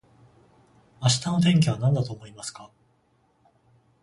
[0.99, 2.71] 明日の天気はなんだと思いますか